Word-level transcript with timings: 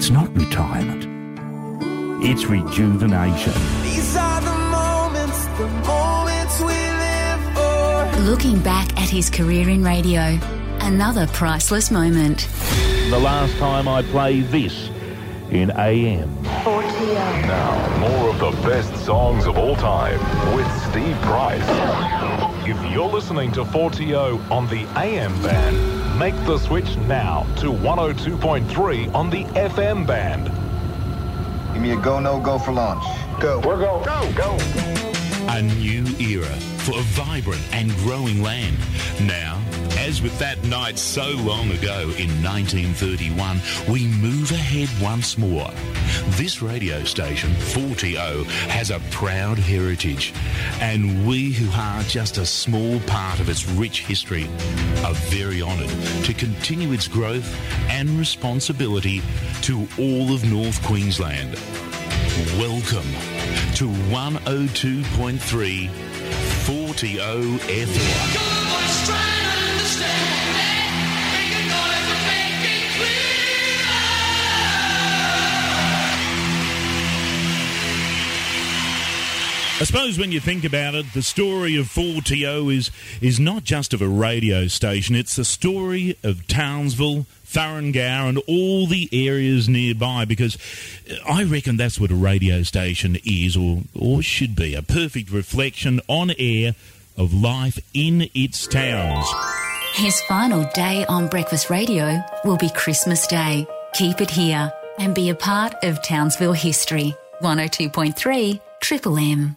It's 0.00 0.08
not 0.08 0.34
retirement. 0.34 1.04
It's 2.24 2.46
rejuvenation. 2.46 3.52
These 3.82 4.16
are 4.16 4.40
the 4.40 4.58
moments, 4.70 5.44
the 5.58 5.68
moments 5.86 6.58
we 6.58 6.68
live 6.68 8.14
for. 8.14 8.20
Looking 8.22 8.60
back 8.60 8.98
at 8.98 9.10
his 9.10 9.28
career 9.28 9.68
in 9.68 9.84
radio, 9.84 10.38
another 10.80 11.26
priceless 11.26 11.90
moment. 11.90 12.48
The 13.10 13.18
last 13.18 13.54
time 13.58 13.88
I 13.88 14.00
play 14.00 14.40
this 14.40 14.88
in 15.50 15.70
AM. 15.72 16.34
Now, 16.44 17.98
more 17.98 18.30
of 18.30 18.38
the 18.38 18.52
best 18.66 19.04
songs 19.04 19.44
of 19.44 19.58
all 19.58 19.76
time 19.76 20.18
with 20.56 20.66
Steve 20.88 21.20
Price. 21.20 21.62
If 22.66 22.90
you're 22.90 23.06
listening 23.06 23.52
to 23.52 23.64
4TO 23.64 24.50
on 24.50 24.66
the 24.68 24.86
AM 24.98 25.42
band, 25.42 25.99
make 26.20 26.36
the 26.44 26.58
switch 26.58 26.98
now 27.08 27.44
to 27.56 27.72
102.3 27.72 29.14
on 29.14 29.30
the 29.30 29.44
FM 29.54 30.06
band. 30.06 30.52
Give 31.72 31.80
me 31.80 31.92
a 31.92 31.96
go, 31.96 32.20
no 32.20 32.38
go 32.38 32.58
for 32.58 32.72
launch. 32.72 33.02
Go. 33.40 33.58
We're 33.60 33.78
go, 33.78 34.02
go, 34.04 34.30
go. 34.34 34.58
A 35.48 35.62
new 35.62 36.04
era 36.18 36.54
for 36.84 36.98
a 36.98 37.02
vibrant 37.16 37.62
and 37.72 37.90
growing 38.04 38.42
land. 38.42 38.76
Now, 39.22 39.62
as 40.10 40.20
with 40.20 40.36
that 40.40 40.60
night 40.64 40.98
so 40.98 41.30
long 41.36 41.70
ago 41.70 42.00
in 42.18 42.28
1931, 42.42 43.60
we 43.88 44.08
move 44.08 44.50
ahead 44.50 44.88
once 45.00 45.38
more. 45.38 45.70
This 46.30 46.60
radio 46.60 47.04
station, 47.04 47.50
4TO, 47.50 48.44
has 48.70 48.90
a 48.90 48.98
proud 49.12 49.56
heritage, 49.56 50.34
and 50.80 51.24
we 51.28 51.52
who 51.52 51.70
are 51.78 52.02
just 52.02 52.38
a 52.38 52.44
small 52.44 52.98
part 53.00 53.38
of 53.38 53.48
its 53.48 53.68
rich 53.68 54.04
history 54.04 54.48
are 55.04 55.14
very 55.30 55.62
honoured 55.62 55.90
to 56.24 56.34
continue 56.34 56.90
its 56.92 57.06
growth 57.06 57.48
and 57.88 58.10
responsibility 58.10 59.22
to 59.62 59.86
all 59.96 60.34
of 60.34 60.44
North 60.50 60.82
Queensland. 60.82 61.54
Welcome 62.58 63.06
to 63.76 63.86
102.3 64.10 65.88
4TO 66.66 67.58
FM. 67.58 69.39
I 79.80 79.84
suppose 79.84 80.18
when 80.18 80.30
you 80.30 80.40
think 80.40 80.64
about 80.64 80.94
it, 80.94 81.06
the 81.14 81.22
story 81.22 81.74
of 81.74 81.86
4TO 81.86 82.76
is, 82.76 82.90
is 83.22 83.40
not 83.40 83.64
just 83.64 83.94
of 83.94 84.02
a 84.02 84.08
radio 84.08 84.66
station, 84.66 85.16
it's 85.16 85.36
the 85.36 85.44
story 85.44 86.18
of 86.22 86.46
Townsville, 86.46 87.24
Thuringowa, 87.46 88.28
and 88.28 88.38
all 88.46 88.86
the 88.86 89.08
areas 89.10 89.70
nearby 89.70 90.26
because 90.26 90.58
uh, 91.10 91.14
I 91.26 91.44
reckon 91.44 91.78
that's 91.78 91.98
what 91.98 92.10
a 92.10 92.14
radio 92.14 92.62
station 92.62 93.16
is 93.24 93.56
or, 93.56 93.84
or 93.98 94.20
should 94.20 94.54
be 94.54 94.74
a 94.74 94.82
perfect 94.82 95.30
reflection 95.30 96.02
on 96.08 96.30
air 96.38 96.74
of 97.16 97.32
life 97.32 97.78
in 97.94 98.28
its 98.34 98.66
towns. 98.66 99.26
His 99.94 100.20
final 100.28 100.68
day 100.74 101.06
on 101.06 101.26
Breakfast 101.26 101.70
Radio 101.70 102.20
will 102.44 102.58
be 102.58 102.68
Christmas 102.68 103.26
Day. 103.26 103.66
Keep 103.94 104.20
it 104.20 104.30
here 104.30 104.70
and 104.98 105.14
be 105.14 105.30
a 105.30 105.34
part 105.34 105.74
of 105.82 106.02
Townsville 106.02 106.52
history. 106.52 107.14
102.3 107.40 108.60
Triple 108.82 109.16
M. 109.16 109.56